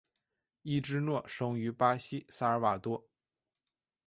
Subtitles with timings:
[0.63, 3.07] 伊芝诺生于巴西萨尔瓦多。